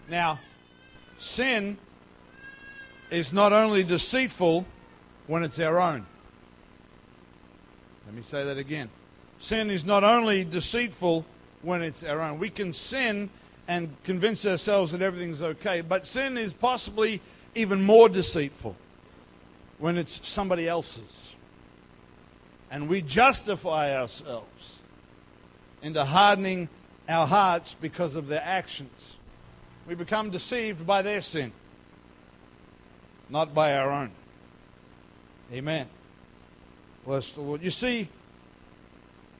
[0.07, 0.39] Now,
[1.17, 1.77] sin
[3.11, 4.65] is not only deceitful
[5.27, 6.05] when it's our own.
[8.05, 8.89] Let me say that again.
[9.39, 11.25] Sin is not only deceitful
[11.61, 12.39] when it's our own.
[12.39, 13.29] We can sin
[13.67, 17.21] and convince ourselves that everything's okay, but sin is possibly
[17.53, 18.75] even more deceitful
[19.77, 21.35] when it's somebody else's.
[22.71, 24.75] And we justify ourselves
[25.81, 26.69] into hardening
[27.07, 29.17] our hearts because of their actions.
[29.87, 31.51] We become deceived by their sin,
[33.29, 34.11] not by our own.
[35.53, 35.87] Amen.
[37.05, 37.63] Bless the Lord.
[37.63, 38.09] You see,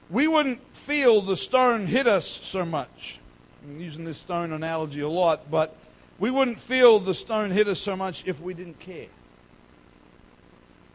[0.09, 3.19] we wouldn't feel the stone hit us so much.
[3.63, 5.75] I'm using this stone analogy a lot, but
[6.17, 9.07] we wouldn't feel the stone hit us so much if we didn't care.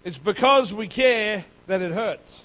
[0.02, 2.42] It's because we care that it hurts.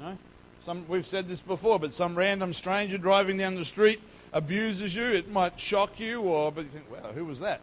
[0.00, 0.18] No?
[0.66, 4.00] Some, we've said this before, but some random stranger driving down the street
[4.32, 5.04] abuses you.
[5.04, 7.60] It might shock you, or but you think, well, who was that?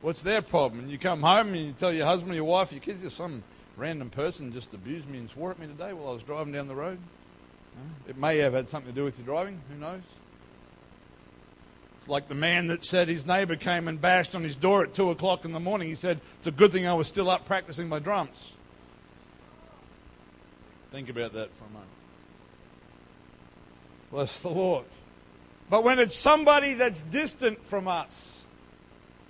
[0.00, 2.80] What's their problem?" And you come home and you tell your husband, your wife, your
[2.80, 3.42] kids, some
[3.76, 6.68] random person just abused me and swore at me today while I was driving down
[6.68, 6.98] the road.
[8.08, 9.60] It may have had something to do with your driving.
[9.68, 10.02] Who knows?
[11.98, 14.94] It's like the man that said his neighbour came and bashed on his door at
[14.94, 15.88] two o'clock in the morning.
[15.88, 18.52] He said, "It's a good thing I was still up practicing my drums."
[20.90, 21.90] Think about that for a moment.
[24.10, 24.86] Bless the Lord.
[25.68, 28.37] But when it's somebody that's distant from us,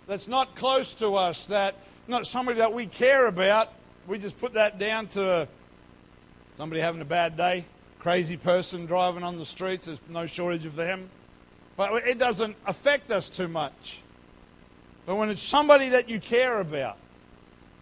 [0.08, 1.76] that's not close to us, that
[2.08, 3.72] not somebody that we care about,
[4.06, 5.46] we just put that down to
[6.56, 7.66] somebody having a bad day,
[8.00, 9.84] crazy person driving on the streets.
[9.84, 11.10] There's no shortage of them.
[11.76, 14.00] But it doesn't affect us too much.
[15.06, 16.96] But when it's somebody that you care about,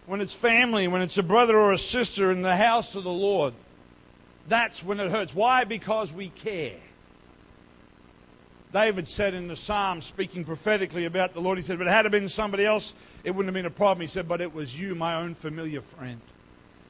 [0.07, 3.13] when it's family, when it's a brother or a sister in the house of the
[3.13, 3.55] Lord.
[4.49, 5.35] That's when it hurts.
[5.35, 5.65] Why?
[5.65, 6.77] Because we care.
[8.73, 12.13] David said in the Psalm, speaking prophetically about the Lord, he said, it had it
[12.13, 14.03] been somebody else, it wouldn't have been a problem.
[14.03, 16.21] He said, But it was you, my own familiar friend.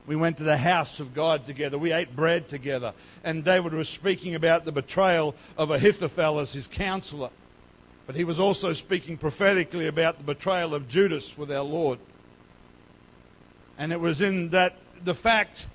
[0.07, 1.79] We went to the house of God together.
[1.79, 2.93] We ate bread together.
[3.25, 7.31] And David was speaking about the betrayal of Ahithophel as his counselor.
[8.07, 11.99] But he was also speaking prophetically about the betrayal of Judas with our Lord.
[13.79, 15.67] And it was in that the fact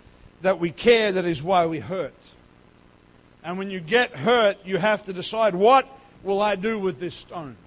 [0.41, 2.31] that we care that is why we hurt.
[3.43, 5.87] And when you get hurt, you have to decide what
[6.23, 7.57] will I do with this stone?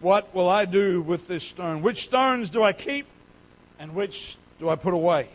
[0.00, 1.82] What will I do with this stone?
[1.82, 3.06] Which stones do I keep
[3.78, 5.30] and which do I put away?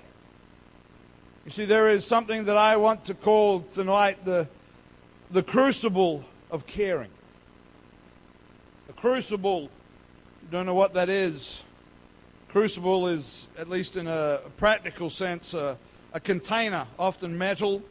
[1.45, 4.47] You see, there is something that I want to call tonight the,
[5.31, 7.09] the crucible of caring.
[8.87, 11.63] The crucible, you don't know what that is.
[12.49, 15.77] Crucible is, at least in a practical sense, a,
[16.13, 17.81] a container, often metal,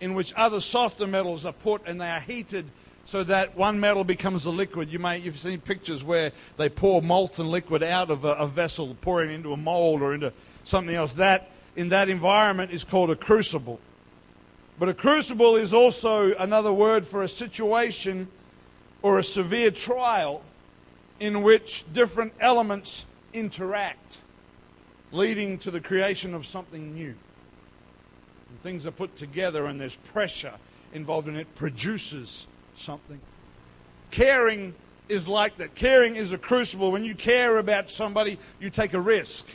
[0.00, 2.66] in which other softer metals are put and they are heated
[3.06, 4.90] so that one metal becomes a liquid.
[4.90, 8.96] You may you've seen pictures where they pour molten liquid out of a, a vessel,
[9.00, 10.32] pouring into a mold or into
[10.64, 11.14] something else.
[11.14, 13.80] That in that environment is called a crucible.
[14.78, 18.28] But a crucible is also another word for a situation
[19.02, 20.42] or a severe trial
[21.20, 24.18] in which different elements interact,
[25.12, 27.14] leading to the creation of something new.
[28.64, 30.54] Things are put together and there's pressure
[30.94, 32.46] involved in it, produces
[32.76, 33.20] something.
[34.10, 34.74] Caring
[35.06, 35.74] is like that.
[35.74, 36.90] Caring is a crucible.
[36.90, 39.46] When you care about somebody, you take a risk.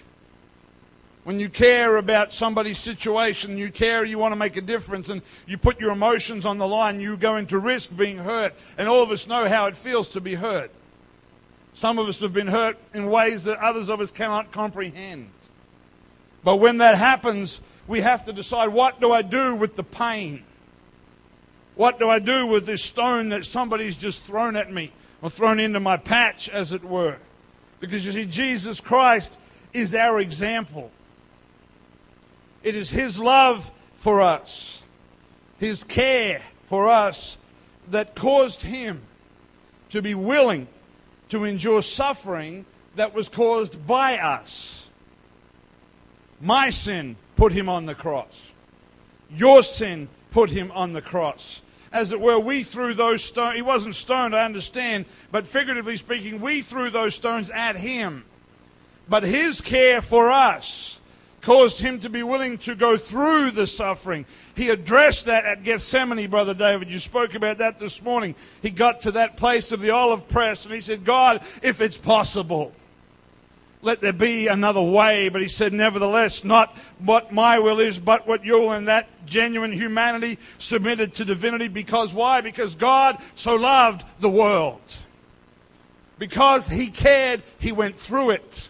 [1.23, 5.23] When you care about somebody's situation, you care, you want to make a difference, and
[5.47, 8.53] you put your emotions on the line, you go into risk being hurt.
[8.77, 10.71] And all of us know how it feels to be hurt.
[11.73, 15.31] Some of us have been hurt in ways that others of us cannot comprehend.
[16.43, 17.59] But when that happens,
[17.89, 20.43] we have to decide what do I do with the pain?
[21.73, 24.91] What do I do with this stone that somebody's just thrown at me
[25.23, 27.17] or thrown into my patch, as it were?
[27.79, 29.39] Because you see, Jesus Christ
[29.73, 30.91] is our example.
[32.61, 34.83] It is His love for us,
[35.57, 37.37] His care for us,
[37.89, 39.01] that caused Him
[39.89, 40.67] to be willing
[41.29, 44.87] to endure suffering that was caused by us.
[46.39, 48.51] My sin put him on the cross.
[49.31, 51.61] Your sin put him on the cross.
[51.91, 53.55] As it were, we threw those stones.
[53.55, 58.25] He wasn't stoned, I understand, but figuratively speaking, we threw those stones at him.
[59.07, 60.99] But his care for us
[61.41, 64.25] caused him to be willing to go through the suffering.
[64.53, 66.91] He addressed that at Gethsemane, Brother David.
[66.91, 68.35] You spoke about that this morning.
[68.61, 71.97] He got to that place of the olive press and he said, God, if it's
[71.97, 72.73] possible,
[73.81, 75.29] let there be another way.
[75.29, 78.71] But he said, nevertheless, not what my will is, but what your will.
[78.73, 81.67] And that genuine humanity submitted to divinity.
[81.67, 82.41] Because why?
[82.41, 84.81] Because God so loved the world.
[86.17, 88.69] Because he cared, he went through it.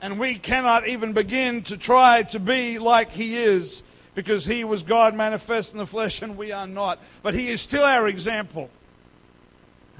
[0.00, 3.82] And we cannot even begin to try to be like he is
[4.14, 6.98] because he was God manifest in the flesh and we are not.
[7.22, 8.70] But he is still our example.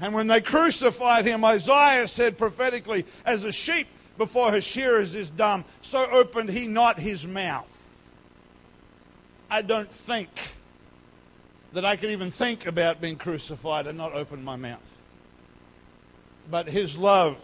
[0.01, 3.87] And when they crucified him, Isaiah said prophetically, As a sheep
[4.17, 7.67] before her shearers is dumb, so opened he not his mouth.
[9.49, 10.29] I don't think
[11.73, 14.79] that I could even think about being crucified and not open my mouth.
[16.49, 17.37] But his love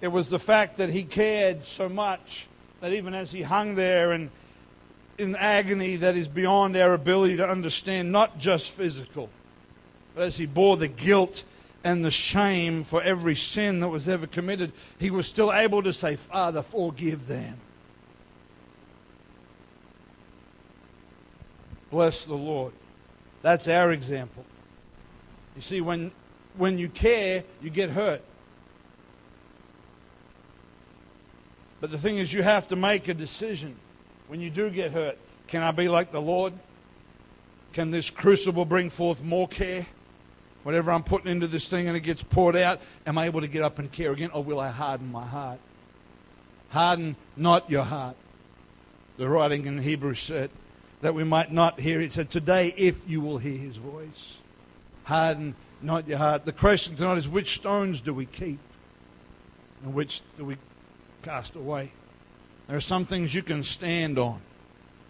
[0.00, 2.46] it was the fact that he cared so much
[2.80, 4.30] that even as he hung there and
[5.18, 9.30] in agony that is beyond our ability to understand, not just physical,
[10.16, 11.44] but as he bore the guilt
[11.84, 15.92] and the shame for every sin that was ever committed, he was still able to
[15.92, 17.58] say, Father, forgive them.
[21.90, 22.72] Bless the Lord.
[23.42, 24.46] That's our example.
[25.54, 26.10] You see, when,
[26.56, 28.22] when you care, you get hurt.
[31.78, 33.76] But the thing is, you have to make a decision
[34.28, 35.18] when you do get hurt.
[35.46, 36.54] Can I be like the Lord?
[37.74, 39.86] Can this crucible bring forth more care?
[40.66, 43.46] Whatever I'm putting into this thing and it gets poured out, am I able to
[43.46, 44.30] get up and care again?
[44.32, 45.60] Or will I harden my heart?
[46.70, 48.16] Harden not your heart.
[49.16, 50.50] The writing in Hebrews said
[51.02, 52.12] that we might not hear it.
[52.12, 54.38] said, Today, if you will hear his voice,
[55.04, 56.44] harden not your heart.
[56.44, 58.58] The question tonight is which stones do we keep?
[59.84, 60.56] And which do we
[61.22, 61.92] cast away.
[62.66, 64.40] There are some things you can stand on.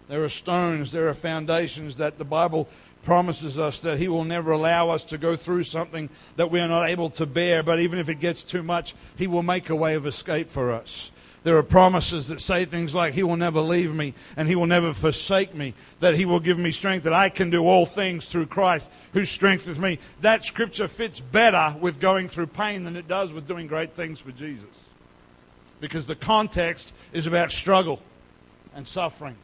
[0.07, 2.69] There are stones, there are foundations that the Bible
[3.03, 6.67] promises us that He will never allow us to go through something that we are
[6.67, 9.75] not able to bear, but even if it gets too much, He will make a
[9.75, 11.11] way of escape for us.
[11.43, 14.65] There are promises that say things like, He will never leave me and He will
[14.65, 18.27] never forsake me, that He will give me strength, that I can do all things
[18.27, 19.99] through Christ who strengthens me.
[20.19, 24.19] That scripture fits better with going through pain than it does with doing great things
[24.19, 24.89] for Jesus.
[25.79, 28.01] Because the context is about struggle
[28.75, 29.37] and suffering.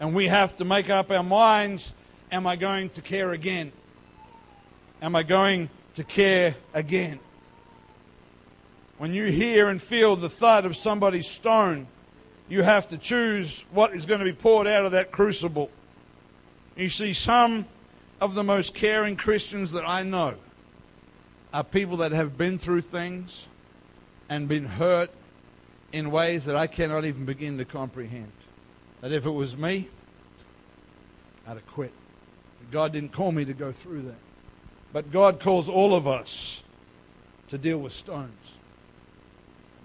[0.00, 1.92] And we have to make up our minds
[2.30, 3.72] am I going to care again?
[5.00, 7.20] Am I going to care again?
[8.98, 11.86] When you hear and feel the thud of somebody's stone,
[12.48, 15.70] you have to choose what is going to be poured out of that crucible.
[16.76, 17.66] You see, some
[18.20, 20.34] of the most caring Christians that I know
[21.52, 23.46] are people that have been through things
[24.28, 25.10] and been hurt
[25.92, 28.32] in ways that I cannot even begin to comprehend.
[29.04, 29.86] That if it was me,
[31.46, 31.92] I'd have quit.
[32.58, 34.16] But God didn't call me to go through that.
[34.94, 36.62] But God calls all of us
[37.48, 38.54] to deal with stones.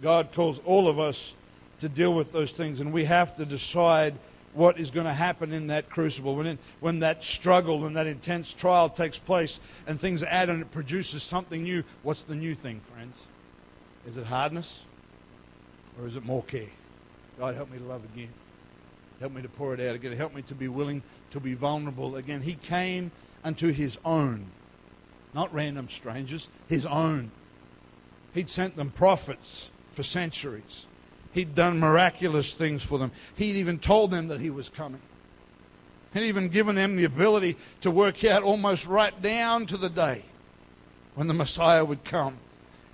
[0.01, 1.36] God calls all of us
[1.82, 4.15] to deal with those things, and we have to decide
[4.53, 6.38] what is going to happen in that crucible.
[6.38, 10.61] When, it, when that struggle and that intense trial takes place and things add and
[10.61, 13.20] it produces something new, what's the new thing, friends?
[14.07, 14.84] Is it hardness
[15.99, 16.70] or is it more care?
[17.38, 18.30] God, help me to love again.
[19.20, 20.13] Help me to pour it out again.
[20.13, 22.41] Help me to be willing to be vulnerable again.
[22.41, 23.11] He came
[23.43, 24.47] unto his own,
[25.34, 27.32] not random strangers, his own.
[28.34, 30.86] He'd sent them prophets for centuries.
[31.34, 33.11] He'd done miraculous things for them.
[33.36, 35.01] He'd even told them that he was coming.
[36.13, 40.24] He'd even given them the ability to work out almost right down to the day
[41.15, 42.38] when the Messiah would come.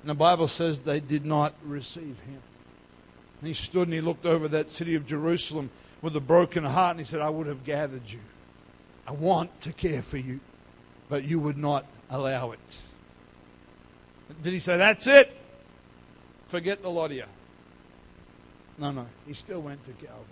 [0.02, 2.42] And the Bible says they did not receive him.
[3.40, 5.70] And he stood and he looked over that city of Jerusalem
[6.06, 8.20] with a broken heart and he said, I would have gathered you.
[9.08, 10.40] I want to care for you,
[11.10, 12.60] but you would not allow it.
[14.44, 15.36] Did he say, That's it?
[16.48, 17.24] Forget the lot of you.
[18.78, 19.08] No, no.
[19.26, 20.24] He still went to Calvary.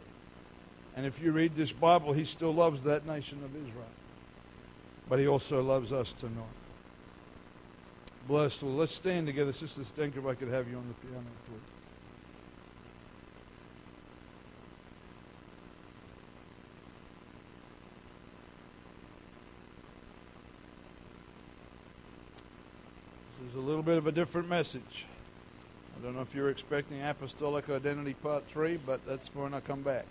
[0.96, 3.88] And if you read this Bible, he still loves that nation of Israel.
[5.10, 6.44] But he also loves us tonight.
[8.28, 8.82] Bless the Lord.
[8.82, 9.52] Let's stand together.
[9.52, 11.83] Sister Stenker, if I could have you on the piano, please.
[23.54, 25.06] Is a little bit of a different message.
[25.96, 29.84] I don't know if you're expecting Apostolic Identity Part 3, but that's when I come
[29.84, 30.08] back.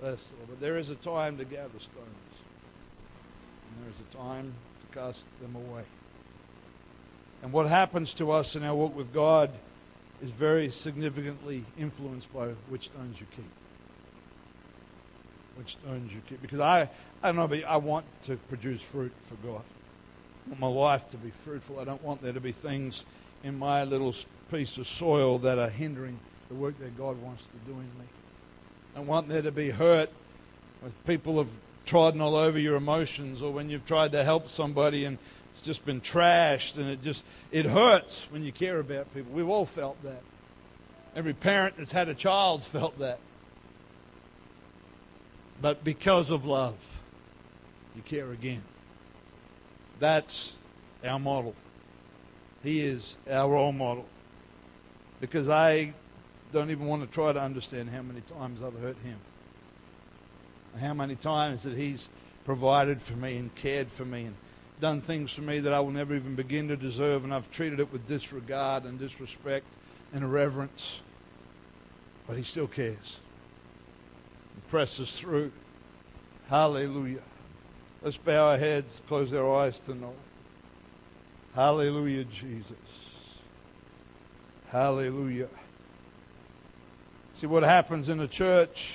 [0.00, 0.32] Bless.
[0.48, 2.34] But there is a time to gather stones,
[3.68, 5.84] and there is a time to cast them away.
[7.44, 9.50] And what happens to us in our walk with God
[10.20, 13.52] is very significantly influenced by which stones you keep.
[15.54, 16.42] Which stones you keep.
[16.42, 16.90] Because I,
[17.22, 19.62] I don't know, but I want to produce fruit for God.
[20.58, 21.78] My life to be fruitful.
[21.78, 23.04] I don't want there to be things
[23.44, 24.14] in my little
[24.50, 26.18] piece of soil that are hindering
[26.48, 28.06] the work that God wants to do in me.
[28.94, 30.10] I don't want there to be hurt
[30.80, 31.48] when people have
[31.86, 35.18] trodden all over your emotions or when you've tried to help somebody and
[35.50, 39.32] it's just been trashed and it just it hurts when you care about people.
[39.32, 40.22] We've all felt that.
[41.14, 43.18] Every parent that's had a child's felt that.
[45.60, 47.00] But because of love,
[47.94, 48.62] you care again.
[50.02, 50.54] That's
[51.04, 51.54] our model.
[52.64, 54.04] He is our role model.
[55.20, 55.94] Because I
[56.52, 59.18] don't even want to try to understand how many times I've hurt him.
[60.80, 62.08] How many times that he's
[62.44, 64.34] provided for me and cared for me and
[64.80, 67.78] done things for me that I will never even begin to deserve, and I've treated
[67.78, 69.72] it with disregard and disrespect
[70.12, 71.00] and irreverence.
[72.26, 73.20] But he still cares.
[74.56, 75.52] He presses through.
[76.48, 77.22] Hallelujah.
[78.04, 80.10] Let's bow our heads, close our eyes tonight.
[81.54, 82.74] Hallelujah, Jesus.
[84.70, 85.48] Hallelujah.
[87.38, 88.94] See what happens in the church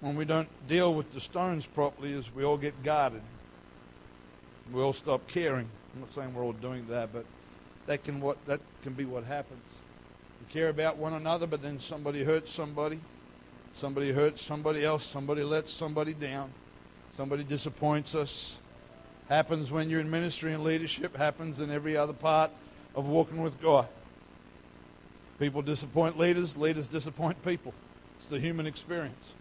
[0.00, 3.22] when we don't deal with the stones properly is we all get guarded.
[4.72, 5.68] We all stop caring.
[5.94, 7.24] I'm not saying we're all doing that, but
[7.86, 9.64] that can what that can be what happens.
[10.40, 13.00] We care about one another, but then somebody hurts somebody.
[13.72, 15.04] Somebody hurts somebody else.
[15.04, 16.52] Somebody lets somebody down.
[17.16, 18.58] Somebody disappoints us.
[19.28, 22.50] Happens when you're in ministry and leadership, happens in every other part
[22.94, 23.88] of walking with God.
[25.38, 27.72] People disappoint leaders, leaders disappoint people.
[28.18, 29.32] It's the human experience.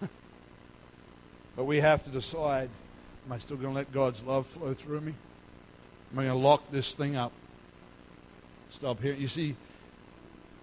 [1.56, 2.70] but we have to decide
[3.26, 5.14] am I still going to let God's love flow through me?
[6.12, 7.32] Am I going to lock this thing up?
[8.70, 9.14] Stop here.
[9.14, 9.56] You see,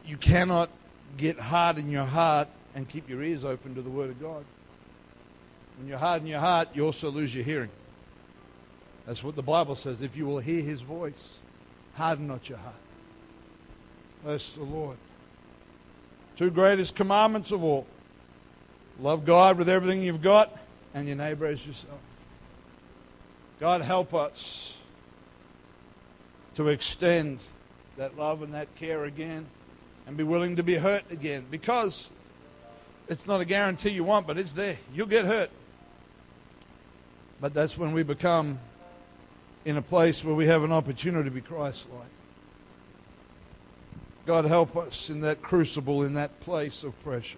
[0.06, 0.70] you cannot
[1.18, 4.46] get hard in your heart and keep your ears open to the Word of God.
[5.78, 7.70] When you harden your heart, you also lose your hearing.
[9.06, 10.02] That's what the Bible says.
[10.02, 11.38] If you will hear his voice,
[11.94, 12.76] harden not your heart.
[14.24, 14.98] Bless the Lord.
[16.36, 17.88] Two greatest commandments of all
[19.00, 20.58] love God with everything you've got,
[20.94, 22.00] and your neighbor as yourself.
[23.60, 24.76] God, help us
[26.56, 27.40] to extend
[27.98, 29.46] that love and that care again
[30.08, 32.10] and be willing to be hurt again because
[33.08, 34.78] it's not a guarantee you want, but it's there.
[34.94, 35.50] You'll get hurt.
[37.40, 38.60] But that's when we become
[39.66, 42.08] in a place where we have an opportunity to be Christ like.
[44.26, 47.38] God, help us in that crucible, in that place of pressure.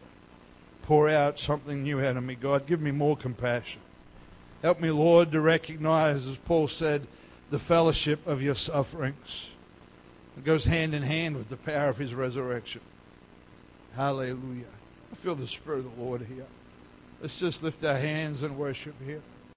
[0.83, 2.65] Pour out something new out of me, God.
[2.65, 3.81] Give me more compassion.
[4.61, 7.07] Help me, Lord, to recognize, as Paul said,
[7.49, 9.49] the fellowship of your sufferings.
[10.37, 12.81] It goes hand in hand with the power of his resurrection.
[13.95, 14.65] Hallelujah.
[15.11, 16.45] I feel the Spirit of the Lord here.
[17.21, 19.21] Let's just lift our hands and worship here.